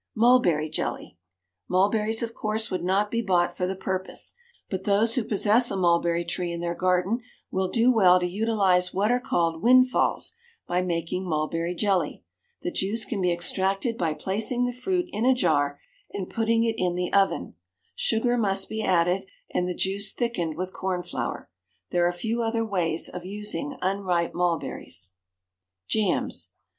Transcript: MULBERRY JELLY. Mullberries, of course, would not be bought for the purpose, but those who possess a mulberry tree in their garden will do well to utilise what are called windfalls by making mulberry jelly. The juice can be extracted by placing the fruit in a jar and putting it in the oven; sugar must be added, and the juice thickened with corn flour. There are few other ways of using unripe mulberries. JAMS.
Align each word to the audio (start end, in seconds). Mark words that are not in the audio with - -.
MULBERRY 0.15 0.67
JELLY. 0.69 1.19
Mullberries, 1.69 2.23
of 2.23 2.33
course, 2.33 2.71
would 2.71 2.83
not 2.83 3.11
be 3.11 3.21
bought 3.21 3.55
for 3.55 3.67
the 3.67 3.75
purpose, 3.75 4.33
but 4.67 4.83
those 4.83 5.13
who 5.13 5.23
possess 5.23 5.69
a 5.69 5.77
mulberry 5.77 6.25
tree 6.25 6.51
in 6.51 6.59
their 6.59 6.73
garden 6.73 7.19
will 7.51 7.67
do 7.67 7.93
well 7.93 8.19
to 8.19 8.25
utilise 8.25 8.95
what 8.95 9.11
are 9.11 9.19
called 9.19 9.61
windfalls 9.61 10.33
by 10.65 10.81
making 10.81 11.29
mulberry 11.29 11.75
jelly. 11.75 12.23
The 12.63 12.71
juice 12.71 13.05
can 13.05 13.21
be 13.21 13.31
extracted 13.31 13.95
by 13.95 14.15
placing 14.15 14.65
the 14.65 14.73
fruit 14.73 15.05
in 15.09 15.23
a 15.23 15.35
jar 15.35 15.79
and 16.11 16.27
putting 16.27 16.63
it 16.63 16.77
in 16.79 16.95
the 16.95 17.13
oven; 17.13 17.53
sugar 17.93 18.37
must 18.39 18.69
be 18.69 18.81
added, 18.81 19.27
and 19.53 19.67
the 19.67 19.75
juice 19.75 20.13
thickened 20.13 20.55
with 20.57 20.73
corn 20.73 21.03
flour. 21.03 21.47
There 21.91 22.07
are 22.07 22.11
few 22.11 22.41
other 22.41 22.65
ways 22.65 23.07
of 23.07 23.23
using 23.23 23.77
unripe 23.83 24.33
mulberries. 24.33 25.11
JAMS. 25.87 26.49